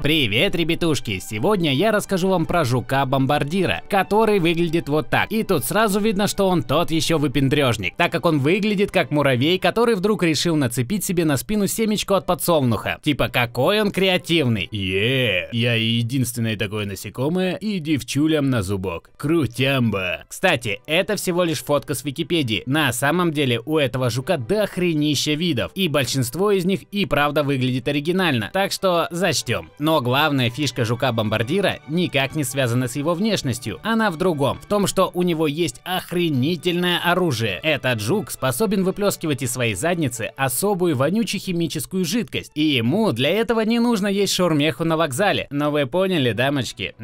Привет, 0.00 0.54
ребятушки! 0.54 1.18
Сегодня 1.18 1.74
я 1.74 1.90
расскажу 1.90 2.28
вам 2.28 2.46
про 2.46 2.64
жука-бомбардира, 2.64 3.82
который 3.90 4.38
выглядит 4.38 4.88
вот 4.88 5.10
так. 5.10 5.32
И 5.32 5.42
тут 5.42 5.64
сразу 5.64 5.98
видно, 5.98 6.28
что 6.28 6.48
он 6.48 6.62
тот 6.62 6.92
еще 6.92 7.18
выпендрежник, 7.18 7.96
так 7.96 8.12
как 8.12 8.24
он 8.24 8.38
выглядит 8.38 8.92
как 8.92 9.10
муравей, 9.10 9.58
который 9.58 9.96
вдруг 9.96 10.22
решил 10.22 10.54
нацепить 10.54 11.04
себе 11.04 11.24
на 11.24 11.36
спину 11.36 11.66
семечку 11.66 12.14
от 12.14 12.26
подсолнуха. 12.26 12.98
Типа, 13.02 13.28
какой 13.28 13.80
он 13.80 13.90
креативный. 13.90 14.68
Е, 14.70 15.48
я 15.50 15.74
единственное 15.74 16.56
такое 16.56 16.86
насекомое 16.86 17.56
и 17.56 17.80
девчулям 17.80 18.50
на 18.50 18.62
зубок. 18.62 19.10
Крутямба. 19.16 20.26
Кстати, 20.28 20.80
это 20.86 21.16
всего 21.16 21.42
лишь 21.42 21.64
фотка 21.64 21.94
с 21.94 22.04
Википедии. 22.04 22.62
На 22.66 22.92
самом 22.92 23.32
деле 23.32 23.60
у 23.66 23.78
этого 23.78 24.10
жука 24.10 24.36
дохренища 24.36 25.32
видов, 25.32 25.72
и 25.74 25.88
большинство 25.88 26.52
из 26.52 26.64
них 26.64 26.84
и 26.92 27.04
правда 27.04 27.42
выглядит 27.42 27.88
оригинально, 27.88 28.50
так 28.52 28.70
что 28.70 29.08
зачтем. 29.10 29.70
Но 29.88 30.02
главная 30.02 30.50
фишка 30.50 30.84
жука-бомбардира 30.84 31.78
никак 31.88 32.34
не 32.34 32.44
связана 32.44 32.88
с 32.88 32.96
его 32.96 33.14
внешностью. 33.14 33.80
Она 33.82 34.10
в 34.10 34.18
другом, 34.18 34.58
в 34.60 34.66
том, 34.66 34.86
что 34.86 35.10
у 35.14 35.22
него 35.22 35.46
есть 35.46 35.80
охренительное 35.82 37.00
оружие. 37.02 37.58
Этот 37.62 37.98
жук 37.98 38.30
способен 38.30 38.84
выплескивать 38.84 39.40
из 39.40 39.50
своей 39.50 39.72
задницы 39.74 40.30
особую 40.36 40.94
вонючую 40.94 41.40
химическую 41.40 42.04
жидкость. 42.04 42.52
И 42.54 42.62
ему 42.62 43.12
для 43.12 43.30
этого 43.30 43.62
не 43.62 43.78
нужно 43.78 44.08
есть 44.08 44.34
шурмеху 44.34 44.84
на 44.84 44.98
вокзале. 44.98 45.46
Но 45.50 45.70
вы 45.70 45.86
поняли, 45.86 46.32
дамочки? 46.32 46.94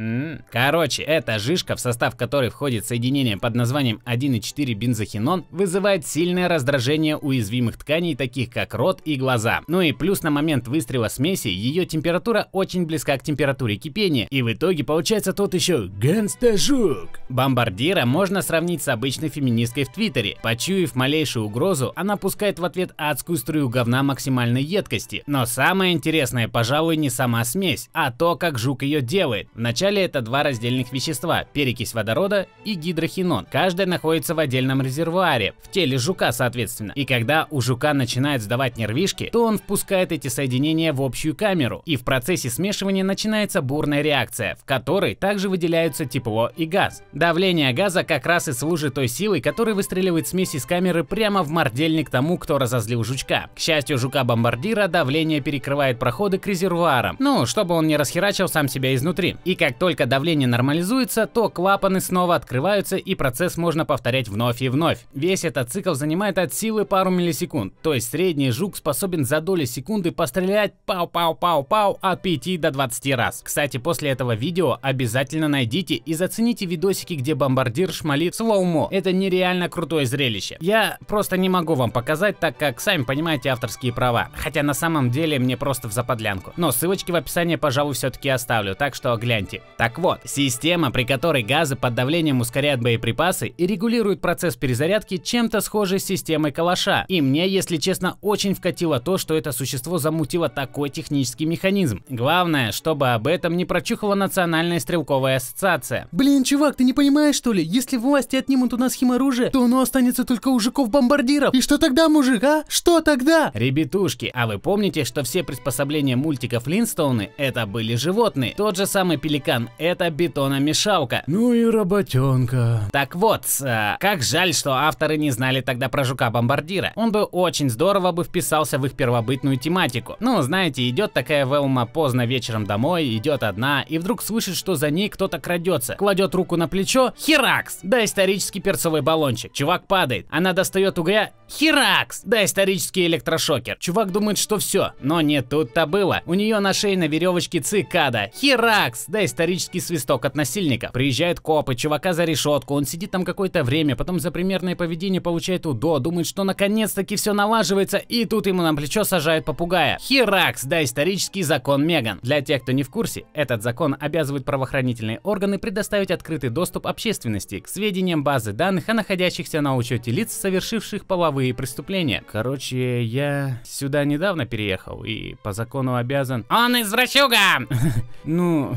Короче, 0.52 1.05
эта 1.05 1.38
жишка, 1.38 1.77
в 1.77 1.80
состав 1.80 2.16
которой 2.16 2.51
входит 2.51 2.85
соединение 2.85 3.38
под 3.38 3.55
названием 3.55 4.02
1,4 4.05 4.74
бензохинон, 4.74 5.46
вызывает 5.51 6.07
сильное 6.07 6.48
раздражение 6.48 7.16
уязвимых 7.16 7.79
тканей, 7.79 8.15
таких 8.15 8.51
как 8.51 8.74
рот 8.74 9.01
и 9.07 9.16
глаза. 9.16 9.62
Ну 9.69 9.80
и 9.80 9.93
плюс 9.93 10.23
на 10.23 10.30
момент 10.30 10.68
выстрела 10.68 11.09
смеси 11.09 11.49
ее 11.49 11.87
температура 11.87 12.49
очень 12.52 12.74
очень 12.75 12.87
близка 12.87 13.17
к 13.17 13.23
температуре 13.23 13.77
кипения, 13.77 14.27
и 14.30 14.43
в 14.43 14.53
итоге 14.53 14.83
получается 14.83 15.33
тот 15.33 15.55
еще 15.55 15.87
гангстажук. 15.87 17.21
Бомбардира 17.29 18.05
можно 18.05 18.43
сравнить 18.43 18.83
с 18.83 18.89
обычной 18.89 19.29
феминисткой 19.29 19.85
в 19.85 19.93
Твиттере. 19.93 20.37
Почуяв 20.43 20.97
малейшую 20.97 21.47
угрозу, 21.47 21.93
она 21.95 22.17
пускает 22.17 22.59
в 22.59 22.65
ответ 22.65 22.91
адскую 22.97 23.39
струю 23.39 23.69
говна 23.69 24.02
максимальной 24.02 24.63
едкости. 24.63 25.23
Но 25.29 25.47
самое 25.47 25.93
интересное, 25.93 26.49
пожалуй, 26.49 26.97
не 26.97 27.11
сама 27.11 27.45
смесь, 27.45 27.89
а 27.93 28.11
то, 28.11 28.35
как 28.35 28.59
жук 28.59 28.83
ее 28.83 29.01
делает. 29.01 29.49
Вначале 29.55 30.02
это 30.02 30.21
два 30.21 30.43
раздельных 30.43 30.93
вещества, 30.93 31.45
перекись 31.45 31.95
водорода 31.95 32.49
и 32.65 32.75
гидрохинон. 32.75 33.47
Каждая 33.52 33.87
находится 33.87 34.35
в 34.35 34.41
отдельном 34.41 34.83
резервуаре, 34.83 35.55
в 35.63 35.71
теле 35.71 35.97
жука 35.97 36.33
соответственно. 36.33 36.91
И 36.97 37.05
когда 37.05 37.47
у 37.52 37.61
жука 37.61 37.95
начинает 37.95 38.43
сдавать 38.43 38.77
нервишки, 38.79 39.29
то 39.33 39.45
он 39.45 39.59
впускает 39.59 40.11
эти 40.11 40.27
соединения 40.27 40.93
в 40.93 41.01
общую 41.01 41.37
камеру. 41.37 41.83
И 41.87 41.95
в 41.95 42.02
процессе 42.02 42.51
смеси 42.51 42.63
смешивания 42.65 43.04
начинается 43.04 43.60
бурная 43.60 44.01
реакция, 44.01 44.57
в 44.57 44.65
которой 44.65 45.15
также 45.15 45.51
выделяются 45.51 46.07
тепло 46.07 46.51
и 46.57 46.65
газ. 46.65 47.02
Давление 47.12 47.74
газа 47.74 48.04
как 48.04 48.24
раз 48.24 48.48
и 48.48 48.52
служит 48.52 48.95
той 48.95 49.06
силой, 49.06 49.43
которая 49.43 49.74
выстреливает 49.74 50.26
смесь 50.29 50.54
из 50.54 50.65
камеры 50.65 51.04
прямо 51.04 51.43
в 51.43 51.51
мордельник 51.51 52.09
тому, 52.09 52.38
кто 52.38 52.56
разозлил 52.56 53.04
жучка. 53.04 53.51
К 53.54 53.59
счастью, 53.59 53.98
жука-бомбардира 53.98 54.88
давление 54.88 55.43
перекрывает 55.43 55.98
проходы 55.98 56.38
к 56.38 56.46
резервуарам, 56.46 57.16
ну, 57.18 57.45
чтобы 57.45 57.74
он 57.74 57.87
не 57.87 57.98
расхерачил 57.98 58.48
сам 58.48 58.68
себя 58.68 58.95
изнутри. 58.95 59.37
И 59.45 59.56
как 59.56 59.78
только 59.78 60.06
давление 60.06 60.49
нормализуется, 60.49 61.26
то 61.26 61.51
клапаны 61.51 62.01
снова 62.01 62.34
открываются 62.34 62.96
и 62.96 63.15
процесс 63.15 63.59
можно 63.59 63.84
повторять 63.84 64.28
вновь 64.28 64.62
и 64.62 64.71
вновь. 64.71 65.04
Весь 65.12 65.44
этот 65.44 65.69
цикл 65.71 65.93
занимает 65.93 66.38
от 66.38 66.54
силы 66.54 66.87
пару 66.87 67.10
миллисекунд, 67.10 67.75
то 67.82 67.93
есть 67.93 68.10
средний 68.10 68.53
жук 68.53 68.78
способен 68.78 69.26
за 69.26 69.43
доли 69.43 69.66
секунды 69.66 70.12
пострелять 70.12 70.72
пау-пау-пау-пау 70.87 71.99
от 72.00 72.22
5 72.22 72.53
до 72.56 72.71
20 72.71 73.15
раз. 73.15 73.41
Кстати, 73.44 73.77
после 73.77 74.11
этого 74.11 74.34
видео 74.34 74.78
обязательно 74.83 75.49
найдите 75.49 75.95
и 75.95 76.15
зацените 76.15 76.67
видосики, 76.67 77.15
где 77.15 77.34
бомбардир 77.34 77.93
шмалит 77.93 78.34
слоумо. 78.34 78.89
Это 78.91 79.12
нереально 79.12 79.69
крутое 79.69 80.06
зрелище. 80.06 80.56
Я 80.61 80.99
просто 81.06 81.37
не 81.37 81.49
могу 81.49 81.75
вам 81.75 81.91
показать, 81.91 82.39
так 82.39 82.56
как, 82.56 82.81
сами 82.81 83.03
понимаете, 83.03 83.51
авторские 83.51 83.93
права. 83.93 84.28
Хотя 84.34 84.62
на 84.62 84.75
самом 84.75 85.11
деле 85.11 85.39
мне 85.39 85.56
просто 85.56 85.89
в 85.89 85.93
заподлянку. 85.93 86.53
Но 86.56 86.73
ссылочки 86.73 87.11
в 87.11 87.17
описании, 87.17 87.56
пожалуй, 87.56 87.95
все-таки 87.95 88.28
оставлю, 88.28 88.75
так 88.75 88.95
что 88.95 89.17
гляньте. 89.17 89.62
Так 89.77 89.99
вот, 89.99 90.21
система, 90.25 90.91
при 90.91 91.05
которой 91.05 91.43
газы 91.43 91.77
под 91.77 91.95
давлением 91.95 92.41
ускоряют 92.41 92.81
боеприпасы 92.81 93.49
и 93.49 93.67
регулируют 93.67 94.21
процесс 94.21 94.57
перезарядки, 94.57 95.17
чем-то 95.17 95.61
схожей 95.61 95.99
с 95.99 96.05
системой 96.05 96.53
калаша. 96.53 97.05
И 97.09 97.21
мне, 97.21 97.49
если 97.49 97.77
честно, 97.77 98.17
очень 98.21 98.55
вкатило 98.55 99.01
то, 99.01 99.19
что 99.19 99.34
это 99.34 99.53
существо 99.53 99.99
замутило 99.99 100.49
такой 100.49 100.91
технический 100.91 101.47
механизм. 101.47 102.03
Главное 102.09 102.44
Главное, 102.44 102.72
чтобы 102.72 103.15
об 103.15 103.27
этом 103.27 103.56
не 103.56 103.65
прочухала 103.65 104.15
Национальная 104.15 104.78
стрелковая 104.78 105.37
ассоциация. 105.37 106.09
Блин, 106.12 106.44
чувак, 106.44 106.77
ты 106.77 106.84
не 106.84 106.93
понимаешь, 106.93 107.37
что 107.37 107.55
ли? 107.55 107.65
Если 107.65 107.97
власти 107.97 108.37
отнимут 108.37 108.75
у 108.75 108.77
нас 108.77 108.93
химоружие, 108.93 109.49
то 109.49 109.65
оно 109.65 109.81
останется 109.81 110.27
только 110.27 110.49
у 110.49 110.60
жуков-бомбардиров. 110.60 111.54
И 111.54 111.62
что 111.62 111.78
тогда, 111.78 112.10
мужик, 112.10 112.44
а? 112.44 112.65
Что 112.69 113.00
тогда? 113.00 113.50
Ребятушки, 113.54 114.31
а 114.34 114.47
вы 114.47 114.59
помните, 114.59 115.04
что 115.04 115.22
все 115.22 115.43
приспособления 115.43 116.16
мультика 116.16 116.60
Флинстоуны 116.60 117.31
это 117.38 117.65
были 117.65 117.94
животные? 117.94 118.53
Тот 118.54 118.77
же 118.77 118.84
самый 118.84 119.16
пеликан– 119.16 119.71
это 119.78 120.10
бетономешалка. 120.10 121.22
Ну 121.27 121.54
и 121.54 121.65
работенка. 121.65 122.91
Так 122.93 123.15
вот, 123.15 123.44
а, 123.62 123.97
как 124.00 124.22
жаль, 124.22 124.53
что 124.53 124.75
авторы 124.75 125.16
не 125.16 125.31
знали 125.31 125.62
тогда 125.62 125.88
про 125.88 126.04
жука-бомбардира. 126.04 126.93
Он 126.94 127.10
бы 127.10 127.22
очень 127.22 127.71
здорово 127.71 128.12
бы 128.12 128.22
вписался 128.22 128.78
в 128.78 128.84
их 128.84 128.93
первобытную 128.93 129.56
тематику. 129.56 130.16
Ну, 130.21 130.43
знаете, 130.43 130.87
идет 130.87 131.15
такая 131.15 131.47
Велма 131.47 131.87
поздно 131.87 132.27
вечером 132.34 132.67
домой, 132.67 133.17
идет 133.17 133.45
одна, 133.45 133.83
и 133.83 133.99
вдруг 133.99 134.21
слышит, 134.21 134.56
что 134.56 134.75
за 134.75 134.91
ней 134.91 135.09
кто-то 135.09 135.39
крадется. 135.39 135.95
Кладет 135.95 136.34
руку 136.34 136.56
на 136.56 136.67
плечо, 136.67 137.12
херакс, 137.17 137.78
да 137.84 138.05
исторический 138.05 138.59
перцовый 138.59 139.03
баллончик. 139.03 139.53
Чувак 139.53 139.87
падает, 139.87 140.27
она 140.31 140.53
достает 140.53 140.99
угря, 140.99 141.31
херакс, 141.49 142.22
да 142.25 142.45
исторический 142.45 143.06
электрошокер. 143.06 143.77
Чувак 143.78 144.11
думает, 144.11 144.39
что 144.39 144.59
все, 144.59 144.95
но 145.00 145.21
не 145.21 145.43
тут-то 145.43 145.87
было. 145.87 146.22
У 146.27 146.34
нее 146.34 146.59
на 146.59 146.72
шее 146.72 146.99
на 146.99 147.06
веревочке 147.06 147.61
цикада, 147.61 148.33
херакс, 148.34 149.05
да 149.06 149.25
исторический 149.25 149.78
свисток 149.78 150.25
от 150.25 150.34
насильника. 150.34 150.91
Приезжают 150.93 151.39
копы, 151.39 151.77
чувака 151.77 152.15
за 152.15 152.25
решетку, 152.25 152.75
он 152.75 152.84
сидит 152.84 153.12
там 153.12 153.25
какое-то 153.25 153.62
время, 153.62 153.95
потом 153.95 154.19
за 154.19 154.33
примерное 154.33 154.75
поведение 154.75 155.21
получает 155.21 155.66
УДО, 155.66 156.01
думает, 156.01 156.27
что 156.27 156.43
наконец-таки 156.43 157.15
все 157.15 157.33
налаживается, 157.33 157.99
и 157.99 158.25
тут 158.25 158.49
ему 158.49 158.62
на 158.62 158.75
плечо 158.75 159.05
сажают 159.05 159.45
попугая. 159.45 159.99
Херакс, 160.01 160.65
да 160.65 160.83
исторический 160.83 161.45
закон 161.45 161.87
Меган. 161.87 162.19
Для 162.25 162.41
тех, 162.41 162.62
кто 162.62 162.73
не 162.73 162.83
в 162.85 162.89
курсе, 162.89 163.27
этот 163.35 163.62
закон 163.62 163.95
обязывает 164.01 164.47
правоохранительные 164.47 165.21
органы 165.25 165.59
предоставить 165.59 166.11
открытый 166.11 166.49
доступ 166.49 166.87
общественности 166.87 167.61
к 167.61 167.69
сведениям 167.69 168.25
базы 168.25 168.55
данных 168.55 168.89
о 168.89 168.95
находящихся 168.95 169.61
на 169.61 169.77
учете 169.77 170.11
лиц, 170.11 170.33
совершивших 170.33 171.05
половые 171.05 171.53
преступления. 171.53 172.25
Короче, 172.27 173.05
я 173.05 173.61
сюда 173.63 174.07
недавно 174.07 174.47
переехал 174.47 175.05
и 175.05 175.34
по 175.43 175.53
закону 175.53 175.97
обязан... 175.97 176.47
Он 176.49 176.81
извращуга! 176.81 177.37
Ну, 178.25 178.75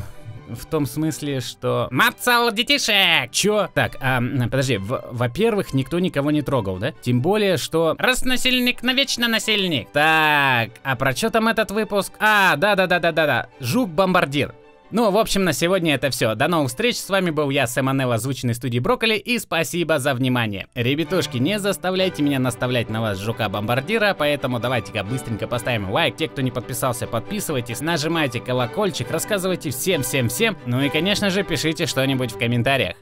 в 0.50 0.66
том 0.66 0.86
смысле, 0.86 1.40
что... 1.40 1.88
Мацал 1.90 2.52
детишек! 2.52 3.30
Чё? 3.30 3.68
Так, 3.74 3.96
а, 4.00 4.20
подожди, 4.20 4.78
во-первых, 4.78 5.74
никто 5.74 5.98
никого 5.98 6.30
не 6.30 6.42
трогал, 6.42 6.78
да? 6.78 6.92
Тем 6.92 7.20
более, 7.20 7.56
что... 7.56 7.94
Раз 7.98 8.24
насильник, 8.24 8.82
навечно 8.82 9.28
насильник. 9.28 9.88
Так, 9.90 10.70
а 10.82 10.96
про 10.96 11.14
что 11.14 11.30
там 11.30 11.48
этот 11.48 11.70
выпуск? 11.70 12.12
А, 12.18 12.56
да-да-да-да-да-да, 12.56 13.48
Жук-бомбардир. 13.60 14.54
Ну, 14.90 15.10
в 15.10 15.18
общем, 15.18 15.44
на 15.44 15.52
сегодня 15.52 15.94
это 15.94 16.08
все. 16.10 16.34
До 16.34 16.48
новых 16.48 16.68
встреч. 16.68 16.96
С 16.96 17.10
вами 17.10 17.30
был 17.30 17.50
я, 17.50 17.66
Сэм 17.66 17.90
Анел, 17.90 18.12
озвученный 18.12 18.54
студии 18.54 18.78
Брокколи, 18.78 19.16
и 19.16 19.38
спасибо 19.38 19.98
за 19.98 20.14
внимание. 20.14 20.66
Ребятушки, 20.74 21.36
не 21.36 21.58
заставляйте 21.58 22.22
меня 22.22 22.38
наставлять 22.38 22.88
на 22.88 23.02
вас 23.02 23.18
жука-бомбардира, 23.18 24.14
поэтому 24.18 24.60
давайте-ка 24.60 25.04
быстренько 25.04 25.46
поставим 25.46 25.90
лайк. 25.90 26.16
Те, 26.16 26.28
кто 26.28 26.40
не 26.40 26.50
подписался, 26.50 27.06
подписывайтесь, 27.06 27.80
нажимайте 27.80 28.40
колокольчик, 28.40 29.10
рассказывайте 29.10 29.70
всем-всем-всем. 29.70 30.56
Ну 30.64 30.80
и, 30.80 30.88
конечно 30.88 31.28
же, 31.28 31.42
пишите 31.42 31.84
что-нибудь 31.86 32.32
в 32.32 32.38
комментариях. 32.38 32.96